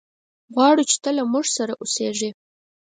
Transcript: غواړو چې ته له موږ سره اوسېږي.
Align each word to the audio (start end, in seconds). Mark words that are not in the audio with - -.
غواړو 0.53 0.83
چې 0.89 0.97
ته 1.03 1.09
له 1.17 1.23
موږ 1.31 1.45
سره 1.57 1.73
اوسېږي. 1.81 2.29